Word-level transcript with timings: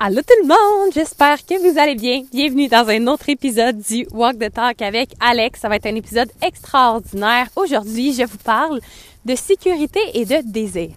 Allô 0.00 0.20
tout 0.22 0.42
le 0.42 0.46
monde, 0.46 0.92
j'espère 0.94 1.44
que 1.44 1.58
vous 1.58 1.76
allez 1.76 1.96
bien. 1.96 2.22
Bienvenue 2.30 2.68
dans 2.68 2.88
un 2.88 3.08
autre 3.08 3.28
épisode 3.30 3.78
du 3.78 4.06
Walk 4.12 4.38
the 4.38 4.48
Talk 4.48 4.80
avec 4.80 5.10
Alex. 5.18 5.58
Ça 5.58 5.68
va 5.68 5.74
être 5.74 5.86
un 5.86 5.96
épisode 5.96 6.30
extraordinaire. 6.40 7.48
Aujourd'hui, 7.56 8.12
je 8.12 8.22
vous 8.22 8.38
parle 8.38 8.78
de 9.24 9.34
sécurité 9.34 9.98
et 10.14 10.24
de 10.24 10.36
désir. 10.44 10.90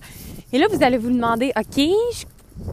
Et 0.54 0.60
là, 0.60 0.68
vous 0.70 0.84
allez 0.84 1.00
vous 1.00 1.10
demander, 1.10 1.52
OK, 1.58 1.78
je 2.12 2.16
suis 2.16 2.28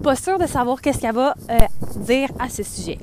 pas 0.05 0.17
sûre 0.17 0.39
de 0.39 0.47
savoir 0.47 0.83
qu'est-ce 0.83 0.99
qu'elle 0.99 1.15
va 1.15 1.35
euh, 1.49 1.57
dire 1.97 2.29
à 2.39 2.51
ce 2.51 2.63
sujet. 2.63 2.99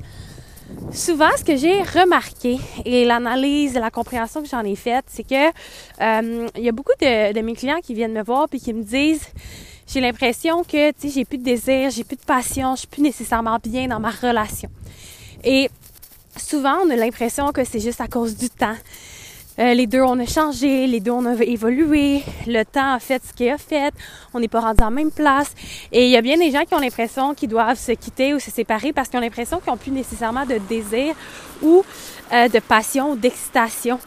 Souvent, 0.92 1.30
ce 1.36 1.42
que 1.42 1.56
j'ai 1.56 1.82
remarqué 1.82 2.58
et 2.84 3.04
l'analyse, 3.04 3.74
la 3.74 3.90
compréhension 3.90 4.40
que 4.40 4.48
j'en 4.48 4.62
ai 4.62 4.76
faite, 4.76 5.06
c'est 5.08 5.26
que 5.26 5.48
euh, 6.00 6.46
il 6.56 6.62
y 6.62 6.68
a 6.68 6.72
beaucoup 6.72 6.94
de, 7.00 7.32
de 7.32 7.40
mes 7.40 7.54
clients 7.54 7.80
qui 7.82 7.92
viennent 7.92 8.12
me 8.12 8.22
voir 8.22 8.48
puis 8.48 8.60
qui 8.60 8.72
me 8.72 8.84
disent 8.84 9.26
j'ai 9.86 10.00
l'impression 10.00 10.64
que, 10.64 10.90
tu 10.90 11.08
sais, 11.08 11.14
j'ai 11.14 11.24
plus 11.24 11.38
de 11.38 11.44
désir, 11.44 11.90
j'ai 11.90 12.04
plus 12.04 12.16
de 12.16 12.24
passion, 12.24 12.74
je 12.74 12.80
suis 12.80 12.88
plus 12.88 13.02
nécessairement 13.02 13.58
bien 13.62 13.88
dans 13.88 14.00
ma 14.00 14.10
relation. 14.10 14.68
Et 15.44 15.70
souvent, 16.36 16.78
on 16.84 16.90
a 16.90 16.96
l'impression 16.96 17.52
que 17.52 17.64
c'est 17.64 17.80
juste 17.80 18.00
à 18.00 18.08
cause 18.08 18.36
du 18.36 18.50
temps. 18.50 18.76
Euh, 19.58 19.72
les 19.72 19.86
deux, 19.86 20.02
on 20.02 20.18
a 20.20 20.26
changé, 20.26 20.86
les 20.86 21.00
deux, 21.00 21.12
on 21.12 21.24
a 21.24 21.34
évolué, 21.42 22.22
le 22.46 22.62
temps 22.64 22.92
a 22.92 22.98
fait 22.98 23.22
ce 23.26 23.32
qu'il 23.32 23.48
a 23.48 23.56
fait, 23.56 23.94
on 24.34 24.40
n'est 24.40 24.48
pas 24.48 24.60
rendu 24.60 24.82
en 24.82 24.90
même 24.90 25.10
place. 25.10 25.54
Et 25.92 26.04
il 26.04 26.10
y 26.10 26.16
a 26.16 26.20
bien 26.20 26.36
des 26.36 26.50
gens 26.50 26.64
qui 26.64 26.74
ont 26.74 26.78
l'impression 26.78 27.32
qu'ils 27.32 27.48
doivent 27.48 27.78
se 27.78 27.92
quitter 27.92 28.34
ou 28.34 28.38
se 28.38 28.50
séparer 28.50 28.92
parce 28.92 29.08
qu'ils 29.08 29.18
ont 29.18 29.22
l'impression 29.22 29.58
qu'ils 29.60 29.70
n'ont 29.70 29.78
plus 29.78 29.92
nécessairement 29.92 30.44
de 30.44 30.58
désir 30.68 31.14
ou 31.62 31.82
euh, 32.32 32.48
de 32.48 32.58
passion 32.58 33.12
ou 33.12 33.16
d'excitation 33.16 33.98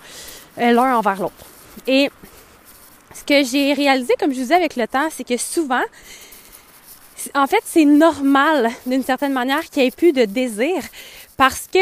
euh, 0.60 0.72
l'un 0.72 0.96
envers 0.96 1.20
l'autre. 1.20 1.46
Et 1.88 2.12
ce 3.14 3.24
que 3.24 3.44
j'ai 3.44 3.74
réalisé, 3.74 4.14
comme 4.20 4.32
je 4.32 4.36
vous 4.36 4.44
disais 4.44 4.56
avec 4.56 4.76
le 4.76 4.88
temps, 4.88 5.10
c'est 5.12 5.24
que 5.24 5.38
souvent, 5.38 5.84
en 7.36 7.48
fait, 7.48 7.62
c'est 7.66 7.86
normal 7.86 8.70
d'une 8.86 9.04
certaine 9.04 9.34
manière 9.34 9.70
qu'il 9.70 9.82
n'y 9.84 9.88
ait 9.88 9.92
plus 9.92 10.14
de 10.14 10.26
désir 10.26 10.82
parce 11.38 11.68
que 11.72 11.80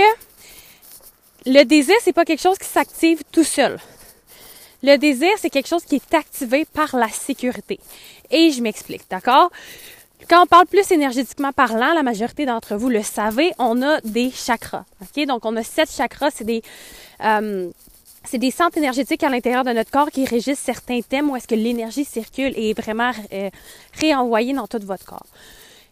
le 1.45 1.63
désir, 1.63 1.95
c'est 2.01 2.13
pas 2.13 2.25
quelque 2.25 2.41
chose 2.41 2.57
qui 2.57 2.67
s'active 2.67 3.21
tout 3.31 3.43
seul. 3.43 3.77
Le 4.83 4.97
désir, 4.97 5.31
c'est 5.37 5.49
quelque 5.49 5.67
chose 5.67 5.83
qui 5.83 5.95
est 5.95 6.13
activé 6.13 6.65
par 6.65 6.95
la 6.95 7.09
sécurité. 7.09 7.79
Et 8.29 8.51
je 8.51 8.61
m'explique, 8.61 9.03
d'accord? 9.09 9.49
Quand 10.29 10.43
on 10.43 10.45
parle 10.45 10.67
plus 10.67 10.91
énergétiquement 10.91 11.53
parlant, 11.53 11.93
la 11.93 12.03
majorité 12.03 12.45
d'entre 12.45 12.75
vous 12.75 12.89
le 12.89 13.01
savez, 13.01 13.53
on 13.59 13.81
a 13.81 14.01
des 14.01 14.29
chakras. 14.31 14.85
OK? 15.01 15.25
Donc, 15.25 15.45
on 15.45 15.55
a 15.55 15.63
sept 15.63 15.89
chakras, 15.91 16.31
c'est 16.31 16.43
des, 16.43 16.61
euh, 17.23 17.69
c'est 18.27 18.37
des 18.37 18.51
centres 18.51 18.77
énergétiques 18.77 19.23
à 19.23 19.29
l'intérieur 19.29 19.63
de 19.63 19.71
notre 19.71 19.89
corps 19.89 20.11
qui 20.11 20.25
régissent 20.25 20.59
certains 20.59 21.01
thèmes 21.01 21.29
où 21.29 21.35
est-ce 21.35 21.47
que 21.47 21.55
l'énergie 21.55 22.05
circule 22.05 22.53
et 22.55 22.71
est 22.71 22.79
vraiment 22.79 23.11
euh, 23.33 23.49
réenvoyée 23.93 24.53
dans 24.53 24.67
tout 24.67 24.79
votre 24.83 25.05
corps. 25.05 25.25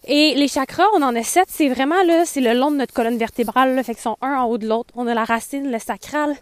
Et 0.08 0.36
les 0.36 0.48
chakras, 0.48 0.86
on 0.96 1.02
en 1.02 1.16
a 1.16 1.24
sept, 1.24 1.48
c'est 1.50 1.70
vraiment 1.70 1.96
c'est 2.26 2.42
le 2.42 2.54
long 2.54 2.70
de 2.70 2.76
notre 2.76 2.94
colonne 2.94 3.18
vertébrale, 3.18 3.82
fait 3.84 3.94
qu'ils 3.94 4.04
sont 4.04 4.18
un 4.22 4.36
en 4.36 4.46
haut 4.46 4.58
de 4.58 4.68
l'autre. 4.68 4.94
On 4.96 5.08
a 5.08 5.14
la 5.14 5.24
racine, 5.24 5.72
le 5.72 5.80
sacral, 5.80 6.36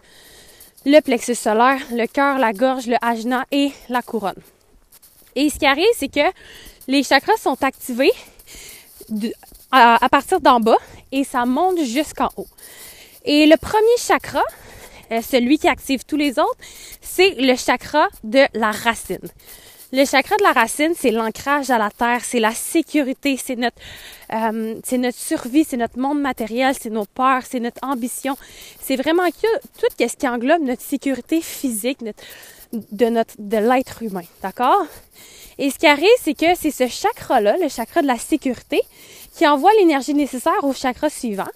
le 0.86 1.00
plexus 1.00 1.36
solaire, 1.36 1.80
le 1.92 2.06
cœur, 2.08 2.40
la 2.40 2.52
gorge, 2.52 2.88
le 2.88 2.98
ajna 3.02 3.46
et 3.52 3.72
la 3.88 4.02
couronne. 4.02 4.42
Et 5.36 5.50
ce 5.50 5.60
qui 5.60 5.66
arrive, 5.66 5.86
c'est 5.96 6.12
que 6.12 6.28
les 6.88 7.04
chakras 7.04 7.38
sont 7.38 7.64
activés 7.64 8.12
à 9.72 10.10
partir 10.10 10.42
d'en 10.42 10.60
bas 10.60 10.78
et 11.12 11.24
ça 11.24 11.46
monte 11.46 11.80
jusqu'en 11.84 12.30
haut. 12.36 12.48
Et 13.26 13.46
le 13.46 13.56
premier 13.56 13.98
chakra, 13.98 14.44
euh, 15.12 15.22
celui 15.22 15.58
qui 15.58 15.68
active 15.68 16.04
tous 16.06 16.18
les 16.18 16.40
autres, 16.40 16.58
c'est 17.02 17.36
le 17.36 17.56
chakra 17.56 18.08
de 18.24 18.46
la 18.54 18.72
racine. 18.72 19.30
Le 19.96 20.06
chakra 20.06 20.36
de 20.38 20.44
la 20.44 20.54
racine, 20.54 20.94
c'est 20.98 21.12
l'ancrage 21.12 21.70
à 21.70 21.78
la 21.78 21.92
terre, 21.92 22.22
c'est 22.26 22.40
la 22.40 22.56
sécurité, 22.56 23.38
c'est 23.38 23.56
notre, 23.56 23.78
euh, 24.34 24.76
c'est 24.84 24.98
notre 24.98 25.20
survie, 25.20 25.64
c'est 25.64 25.78
notre 25.78 26.00
monde 26.00 26.20
matériel, 26.20 26.74
c'est 26.80 26.90
nos 26.90 27.06
peurs, 27.06 27.44
c'est 27.48 27.60
notre 27.60 27.78
ambition. 27.84 28.36
C'est 28.82 28.96
vraiment 28.96 29.28
tout 29.30 29.88
ce 30.00 30.16
qui 30.16 30.28
englobe 30.28 30.64
notre 30.64 30.82
sécurité 30.82 31.42
physique, 31.42 32.00
de 32.74 33.06
notre, 33.06 33.36
de 33.38 33.58
l'être 33.58 34.02
humain, 34.02 34.24
d'accord? 34.42 34.88
Et 35.60 35.70
ce 35.70 35.78
qui 35.78 35.86
arrive, 35.86 36.08
c'est 36.20 36.34
que 36.34 36.56
c'est 36.56 36.72
ce 36.72 36.88
chakra-là, 36.88 37.58
le 37.62 37.70
chakra 37.70 38.02
de 38.02 38.08
la 38.08 38.18
sécurité, 38.18 38.82
qui 39.38 39.48
envoie 39.48 39.72
l'énergie 39.80 40.16
nécessaire 40.16 40.64
au 40.64 40.74
chakra 40.74 41.10
suivant, 41.10 41.50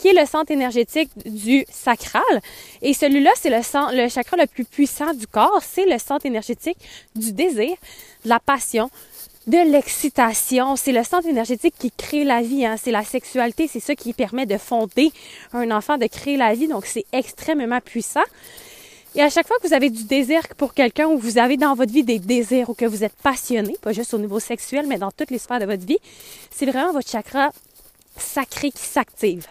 qui 0.00 0.08
est 0.08 0.18
le 0.18 0.26
centre 0.26 0.50
énergétique 0.50 1.10
du 1.26 1.64
sacral. 1.70 2.22
Et 2.80 2.94
celui-là, 2.94 3.30
c'est 3.36 3.50
le, 3.50 4.08
chakra 4.08 4.36
le 4.38 4.46
plus 4.46 4.64
puissant 4.64 5.12
du 5.12 5.26
corps. 5.26 5.62
C'est 5.62 5.84
le 5.84 5.98
centre 5.98 6.24
énergétique 6.24 6.78
du 7.14 7.32
désir, 7.32 7.76
de 8.24 8.28
la 8.30 8.40
passion, 8.40 8.90
de 9.46 9.58
l'excitation. 9.70 10.74
C'est 10.76 10.92
le 10.92 11.04
centre 11.04 11.28
énergétique 11.28 11.74
qui 11.78 11.92
crée 11.92 12.24
la 12.24 12.40
vie. 12.40 12.64
Hein. 12.64 12.76
C'est 12.82 12.90
la 12.90 13.04
sexualité. 13.04 13.68
C'est 13.68 13.80
ça 13.80 13.94
qui 13.94 14.14
permet 14.14 14.46
de 14.46 14.56
fonder 14.56 15.12
un 15.52 15.70
enfant, 15.70 15.98
de 15.98 16.06
créer 16.06 16.38
la 16.38 16.54
vie. 16.54 16.66
Donc, 16.66 16.86
c'est 16.86 17.04
extrêmement 17.12 17.80
puissant. 17.80 18.24
Et 19.14 19.20
à 19.20 19.28
chaque 19.28 19.46
fois 19.46 19.58
que 19.60 19.66
vous 19.66 19.74
avez 19.74 19.90
du 19.90 20.04
désir 20.04 20.40
pour 20.56 20.72
quelqu'un 20.72 21.08
ou 21.08 21.18
vous 21.18 21.36
avez 21.36 21.58
dans 21.58 21.74
votre 21.74 21.92
vie 21.92 22.04
des 22.04 22.20
désirs 22.20 22.70
ou 22.70 22.74
que 22.74 22.86
vous 22.86 23.04
êtes 23.04 23.16
passionné, 23.22 23.76
pas 23.82 23.92
juste 23.92 24.14
au 24.14 24.18
niveau 24.18 24.40
sexuel, 24.40 24.86
mais 24.86 24.98
dans 24.98 25.10
toutes 25.10 25.30
les 25.30 25.38
sphères 25.38 25.58
de 25.58 25.66
votre 25.66 25.84
vie, 25.84 25.98
c'est 26.50 26.64
vraiment 26.64 26.92
votre 26.92 27.10
chakra 27.10 27.50
sacré 28.16 28.70
qui 28.70 28.84
s'active. 28.84 29.46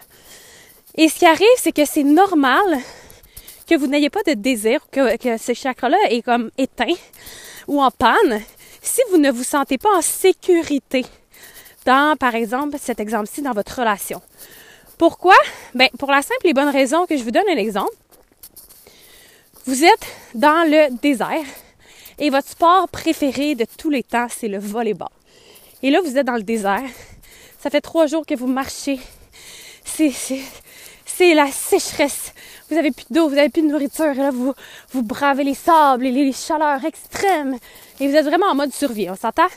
Et 1.00 1.08
ce 1.08 1.18
qui 1.18 1.24
arrive, 1.24 1.46
c'est 1.56 1.72
que 1.72 1.86
c'est 1.86 2.02
normal 2.02 2.78
que 3.66 3.74
vous 3.74 3.86
n'ayez 3.86 4.10
pas 4.10 4.22
de 4.22 4.34
désir, 4.34 4.84
que, 4.92 5.16
ce 5.38 5.54
chakra-là 5.54 5.96
est 6.10 6.20
comme 6.20 6.50
éteint 6.58 6.92
ou 7.68 7.80
en 7.80 7.90
panne, 7.90 8.42
si 8.82 9.00
vous 9.10 9.16
ne 9.16 9.30
vous 9.30 9.42
sentez 9.42 9.78
pas 9.78 9.96
en 9.96 10.02
sécurité 10.02 11.06
dans, 11.86 12.18
par 12.18 12.34
exemple, 12.34 12.76
cet 12.78 13.00
exemple-ci, 13.00 13.40
dans 13.40 13.54
votre 13.54 13.78
relation. 13.78 14.20
Pourquoi? 14.98 15.36
Ben, 15.74 15.88
pour 15.98 16.10
la 16.10 16.20
simple 16.20 16.46
et 16.46 16.52
bonne 16.52 16.68
raison 16.68 17.06
que 17.06 17.16
je 17.16 17.22
vous 17.22 17.30
donne 17.30 17.48
un 17.50 17.56
exemple. 17.56 17.96
Vous 19.64 19.82
êtes 19.82 20.06
dans 20.34 20.68
le 20.68 20.94
désert 21.00 21.46
et 22.18 22.28
votre 22.28 22.48
sport 22.48 22.90
préféré 22.90 23.54
de 23.54 23.64
tous 23.78 23.88
les 23.88 24.02
temps, 24.02 24.26
c'est 24.28 24.48
le 24.48 24.58
volleyball. 24.58 25.08
Et 25.82 25.90
là, 25.90 26.02
vous 26.02 26.18
êtes 26.18 26.26
dans 26.26 26.36
le 26.36 26.42
désert. 26.42 26.90
Ça 27.58 27.70
fait 27.70 27.80
trois 27.80 28.06
jours 28.06 28.26
que 28.26 28.34
vous 28.34 28.48
marchez. 28.48 29.00
C'est, 29.82 30.12
c'est 31.20 31.34
la 31.34 31.52
sécheresse. 31.52 32.32
Vous 32.70 32.78
avez 32.78 32.92
plus 32.92 33.04
d'eau, 33.10 33.28
vous 33.28 33.36
avez 33.36 33.50
plus 33.50 33.60
de 33.60 33.66
nourriture, 33.66 34.14
là, 34.14 34.30
vous, 34.30 34.54
vous 34.92 35.02
bravez 35.02 35.44
les 35.44 35.52
sables 35.52 36.06
et 36.06 36.10
les 36.12 36.32
chaleurs 36.32 36.82
extrêmes. 36.82 37.58
Et 38.00 38.08
vous 38.08 38.14
êtes 38.14 38.24
vraiment 38.24 38.46
en 38.46 38.54
mode 38.54 38.72
survie, 38.72 39.10
on 39.10 39.16
s'entend? 39.16 39.48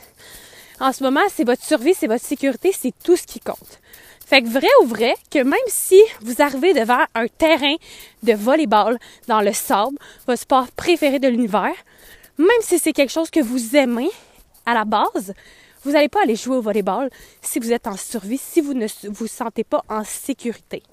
En 0.81 0.91
ce 0.91 1.01
moment, 1.03 1.21
c'est 1.33 1.45
votre 1.45 1.63
survie, 1.63 1.93
c'est 1.93 2.07
votre 2.07 2.25
sécurité, 2.25 2.73
c'est 2.77 2.93
tout 3.01 3.15
ce 3.15 3.23
qui 3.23 3.39
compte. 3.39 3.79
Fait 4.25 4.41
que 4.41 4.49
vrai 4.49 4.67
ou 4.81 4.87
vrai 4.87 5.15
que 5.31 5.39
même 5.39 5.53
si 5.67 6.01
vous 6.19 6.41
arrivez 6.41 6.73
devant 6.73 7.05
un 7.15 7.27
terrain 7.27 7.75
de 8.23 8.33
volleyball 8.33 8.99
dans 9.29 9.39
le 9.39 9.53
sable, 9.53 9.97
votre 10.27 10.41
sport 10.41 10.67
préféré 10.75 11.19
de 11.19 11.29
l'univers, 11.29 11.75
même 12.37 12.49
si 12.59 12.77
c'est 12.77 12.91
quelque 12.91 13.13
chose 13.13 13.29
que 13.29 13.39
vous 13.39 13.77
aimez 13.77 14.09
à 14.65 14.73
la 14.73 14.83
base, 14.83 15.33
vous 15.85 15.91
n'allez 15.91 16.09
pas 16.09 16.23
aller 16.23 16.35
jouer 16.35 16.57
au 16.57 16.61
volleyball 16.61 17.09
si 17.41 17.59
vous 17.59 17.71
êtes 17.71 17.87
en 17.87 17.95
survie, 17.95 18.37
si 18.37 18.59
vous 18.59 18.73
ne 18.73 18.87
vous 19.07 19.27
sentez 19.27 19.63
pas 19.63 19.85
en 19.87 20.03
sécurité. 20.03 20.83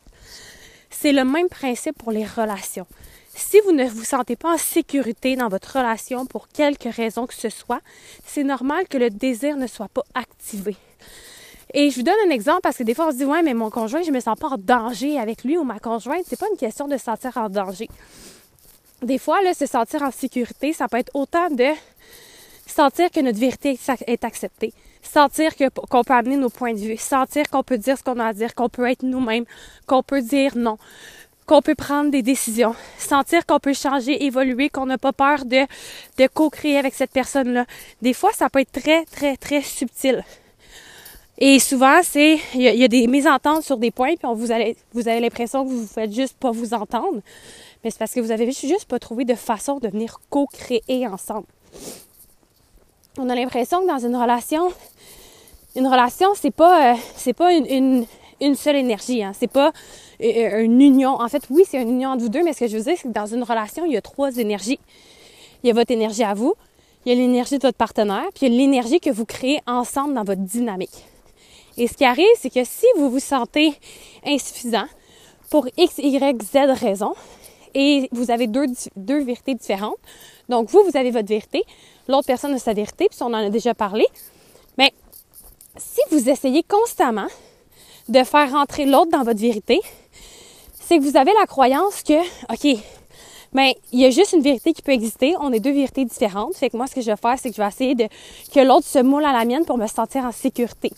C'est 0.91 1.13
le 1.13 1.25
même 1.25 1.49
principe 1.49 1.97
pour 1.97 2.13
les 2.13 2.27
relations. 2.27 2.87
Si 3.35 3.61
vous 3.65 3.73
ne 3.73 3.85
vous 3.85 4.05
sentez 4.05 4.37
pas 4.37 4.55
en 4.55 4.59
sécurité 4.59 5.37
dans 5.37 5.49
votre 5.49 5.79
relation 5.79 6.27
pour 6.27 6.49
quelque 6.49 6.89
raison 6.89 7.27
que 7.27 7.35
ce 7.35 7.49
soit, 7.49 7.81
c'est 8.27 8.43
normal 8.43 8.89
que 8.89 8.99
le 8.99 9.09
désir 9.09 9.57
ne 9.57 9.67
soit 9.67 9.89
pas 9.89 10.03
activé. 10.15 10.77
Et 11.73 11.91
je 11.91 11.97
vous 11.97 12.03
donne 12.03 12.17
un 12.27 12.31
exemple 12.31 12.61
parce 12.63 12.77
que 12.77 12.83
des 12.83 12.95
fois 12.95 13.07
on 13.09 13.13
se 13.13 13.17
dit 13.19 13.25
ouais 13.25 13.43
mais 13.43 13.55
mon 13.55 13.71
conjoint 13.71 14.03
je 14.03 14.11
me 14.11 14.19
sens 14.19 14.37
pas 14.37 14.49
en 14.49 14.59
danger 14.59 15.19
avec 15.19 15.45
lui 15.45 15.57
ou 15.57 15.63
ma 15.63 15.79
conjointe 15.79 16.25
c'est 16.27 16.39
pas 16.39 16.49
une 16.51 16.59
question 16.59 16.89
de 16.89 16.97
se 16.97 17.05
sentir 17.05 17.37
en 17.37 17.49
danger. 17.49 17.89
Des 19.03 19.19
fois 19.19 19.41
là 19.43 19.55
se 19.55 19.67
sentir 19.67 20.03
en 20.03 20.11
sécurité 20.11 20.73
ça 20.73 20.89
peut 20.89 20.99
être 20.99 21.13
autant 21.15 21.49
de 21.49 21.69
sentir 22.67 23.11
que 23.11 23.21
notre 23.21 23.39
vérité 23.39 23.79
est 24.07 24.25
acceptée, 24.25 24.73
sentir 25.03 25.53
qu'on 25.57 26.05
peut 26.05 26.15
amener 26.15 26.37
nos 26.37 26.51
points 26.51 26.75
de 26.75 26.79
vue, 26.79 26.97
sentir 26.97 27.49
qu'on 27.51 27.63
peut 27.63 27.79
dire 27.79 27.99
ce 27.99 28.03
qu'on 28.03 28.19
a 28.19 28.27
à 28.27 28.33
dire, 28.33 28.55
qu'on 28.55 28.69
peut 28.69 28.89
être 28.89 29.03
nous-mêmes, 29.03 29.45
qu'on 29.87 30.03
peut 30.03 30.23
dire 30.23 30.57
non, 30.57 30.79
qu'on 31.47 31.63
peut 31.63 31.75
prendre 31.75 32.11
des 32.11 32.23
décisions, 32.23 32.75
sentir 32.99 33.45
qu'on 33.45 33.59
peut 33.59 33.75
changer, 33.75 34.25
évoluer, 34.25 34.69
qu'on 34.69 34.87
n'a 34.87 34.99
pas 34.99 35.13
peur 35.13 35.45
de, 35.45 35.67
co-créer 36.33 36.79
avec 36.79 36.95
cette 36.95 37.11
personne-là. 37.11 37.67
Des 38.03 38.13
fois, 38.13 38.31
ça 38.33 38.49
peut 38.49 38.61
être 38.61 38.71
très, 38.71 39.05
très, 39.07 39.37
très 39.37 39.63
subtil. 39.63 40.25
Et 41.39 41.59
souvent, 41.59 42.01
c'est 42.03 42.39
il 42.55 42.61
y, 42.61 42.85
a 42.85 42.89
des 42.89 43.07
mésententes 43.07 43.65
sur 43.65 43.79
des 43.79 43.91
points, 43.91 44.15
puis 44.15 44.29
vous 44.33 44.53
avez, 44.53 44.77
vous 44.93 45.09
avez 45.09 45.21
l'impression 45.21 45.65
que 45.65 45.71
vous 45.71 45.87
faites 45.87 46.13
juste 46.13 46.37
pas 46.39 46.51
vous 46.51 46.75
entendre. 46.75 47.21
Mais 47.83 47.91
c'est 47.91 47.99
parce 47.99 48.13
que 48.13 48.21
vous 48.21 48.31
avez 48.31 48.51
juste 48.53 48.85
pas 48.85 48.99
trouvé 48.99 49.25
de 49.25 49.35
façon 49.35 49.79
de 49.79 49.89
venir 49.89 50.21
co-créer 50.29 51.09
ensemble. 51.09 51.47
On 53.23 53.29
a 53.29 53.35
l'impression 53.35 53.83
que 53.83 53.87
dans 53.87 53.99
une 53.99 54.17
relation, 54.17 54.73
une 55.77 55.87
relation, 55.87 56.29
c'est 56.35 56.51
pas, 56.51 56.95
euh, 56.95 56.97
c'est 57.17 57.35
pas 57.35 57.53
une, 57.53 58.07
une, 58.41 58.55
seule 58.55 58.77
énergie. 58.77 59.23
Hein. 59.23 59.33
C'est 59.39 59.47
pas 59.47 59.73
euh, 60.23 60.25
euh, 60.25 60.63
une 60.63 60.81
union. 60.81 61.21
En 61.21 61.29
fait, 61.29 61.43
oui, 61.51 61.65
c'est 61.69 61.83
une 61.83 61.91
union 61.91 62.11
entre 62.11 62.23
vous 62.23 62.31
deux, 62.31 62.43
mais 62.43 62.55
ce 62.55 62.61
que 62.61 62.67
je 62.67 62.79
veux 62.79 62.83
dire, 62.83 62.95
c'est 62.97 63.09
que 63.09 63.13
dans 63.13 63.27
une 63.27 63.43
relation, 63.43 63.85
il 63.85 63.93
y 63.93 63.97
a 63.99 64.01
trois 64.01 64.35
énergies. 64.39 64.81
Il 65.63 65.67
y 65.67 65.71
a 65.71 65.75
votre 65.75 65.91
énergie 65.91 66.25
à 66.25 66.33
vous, 66.33 66.55
il 67.05 67.13
y 67.13 67.15
a 67.15 67.19
l'énergie 67.19 67.59
de 67.59 67.63
votre 67.63 67.77
partenaire, 67.77 68.25
puis 68.35 68.47
il 68.47 68.55
y 68.55 68.57
a 68.57 68.59
l'énergie 68.59 69.01
que 69.01 69.11
vous 69.11 69.27
créez 69.27 69.61
ensemble 69.67 70.15
dans 70.15 70.25
votre 70.25 70.41
dynamique. 70.41 71.05
Et 71.77 71.89
ce 71.89 71.93
qui 71.93 72.07
arrive, 72.07 72.25
c'est 72.39 72.49
que 72.49 72.65
si 72.65 72.87
vous 72.97 73.11
vous 73.11 73.21
sentez 73.21 73.75
insuffisant 74.25 74.87
pour 75.51 75.69
X, 75.77 75.99
Y, 75.99 76.43
Z 76.43 76.57
raison, 76.81 77.13
et 77.75 78.09
vous 78.13 78.31
avez 78.31 78.47
deux, 78.47 78.67
deux 78.97 79.23
vérités 79.23 79.55
différentes, 79.55 79.99
donc 80.49 80.71
vous, 80.71 80.83
vous 80.83 80.97
avez 80.97 81.11
votre 81.11 81.29
vérité, 81.29 81.65
l'autre 82.11 82.27
personne 82.27 82.53
a 82.55 82.59
sa 82.59 82.73
vérité, 82.73 83.09
puis 83.09 83.19
on 83.23 83.27
en 83.27 83.35
a 83.35 83.51
déjà 83.51 83.75
parlé, 83.75 84.07
mais 84.77 84.93
si 85.77 86.01
vous 86.11 86.29
essayez 86.29 86.63
constamment 86.63 87.29
de 88.09 88.23
faire 88.25 88.53
rentrer 88.53 88.87
l'autre 88.87 89.11
dans 89.11 89.23
votre 89.23 89.41
vérité, 89.41 89.81
c'est 90.73 90.99
que 90.99 91.03
vous 91.03 91.17
avez 91.17 91.33
la 91.39 91.47
croyance 91.47 92.03
que, 92.03 92.21
OK, 92.53 92.79
mais 93.53 93.77
il 93.93 94.01
y 94.01 94.05
a 94.05 94.11
juste 94.11 94.33
une 94.33 94.43
vérité 94.43 94.73
qui 94.73 94.83
peut 94.83 94.93
exister. 94.93 95.35
On 95.41 95.53
est 95.53 95.61
deux 95.61 95.73
vérités 95.73 96.05
différentes. 96.05 96.55
Fait 96.55 96.71
que 96.71 96.77
moi, 96.77 96.87
ce 96.87 96.95
que 96.95 97.01
je 97.01 97.11
vais 97.11 97.17
faire, 97.17 97.37
c'est 97.39 97.51
que 97.51 97.57
je 97.57 97.61
vais 97.61 97.69
essayer 97.69 97.95
de 97.95 98.05
que 98.55 98.61
l'autre 98.61 98.87
se 98.87 99.01
moule 99.01 99.25
à 99.25 99.33
la 99.33 99.45
mienne 99.45 99.65
pour 99.65 99.77
me 99.77 99.87
sentir 99.87 100.25
en 100.25 100.33
sécurité. 100.33 100.93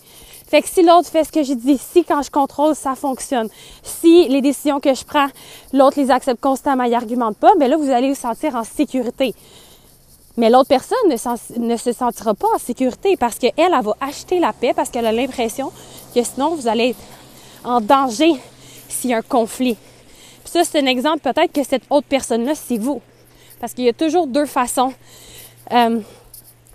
Fait 0.46 0.60
que 0.60 0.68
si 0.68 0.82
l'autre 0.82 1.08
fait 1.08 1.24
ce 1.24 1.32
que 1.32 1.42
j'ai 1.42 1.54
dit, 1.54 1.78
si 1.78 2.04
quand 2.04 2.20
je 2.20 2.30
contrôle, 2.30 2.74
ça 2.74 2.94
fonctionne, 2.94 3.48
si 3.82 4.28
les 4.28 4.42
décisions 4.42 4.80
que 4.80 4.92
je 4.92 5.02
prends, 5.02 5.28
l'autre 5.72 5.98
les 5.98 6.10
accepte 6.10 6.42
constamment, 6.42 6.84
il 6.84 6.92
argumente 6.92 7.38
pas, 7.38 7.52
mais 7.54 7.68
ben 7.68 7.70
là, 7.70 7.76
vous 7.78 7.90
allez 7.90 8.10
vous 8.10 8.14
sentir 8.14 8.54
en 8.54 8.64
sécurité. 8.64 9.34
Mais 10.36 10.48
l'autre 10.48 10.68
personne 10.68 10.96
ne, 11.08 11.76
se 11.76 11.92
sentira 11.92 12.34
pas 12.34 12.48
en 12.54 12.58
sécurité 12.58 13.16
parce 13.16 13.38
qu'elle, 13.38 13.52
elle 13.56 13.72
va 13.82 13.94
acheter 14.00 14.38
la 14.38 14.52
paix 14.52 14.72
parce 14.74 14.88
qu'elle 14.88 15.06
a 15.06 15.12
l'impression 15.12 15.70
que 16.14 16.22
sinon 16.22 16.54
vous 16.54 16.68
allez 16.68 16.90
être 16.90 16.98
en 17.64 17.80
danger 17.80 18.34
s'il 18.88 19.10
y 19.10 19.14
a 19.14 19.18
un 19.18 19.22
conflit. 19.22 19.76
Ça, 20.44 20.64
c'est 20.64 20.80
un 20.80 20.86
exemple 20.86 21.20
peut-être 21.20 21.52
que 21.52 21.64
cette 21.64 21.84
autre 21.90 22.06
personne-là, 22.08 22.54
c'est 22.54 22.78
vous. 22.78 23.00
Parce 23.60 23.74
qu'il 23.74 23.84
y 23.84 23.88
a 23.88 23.92
toujours 23.92 24.26
deux 24.26 24.46
façons 24.46 24.92
euh, 25.70 26.00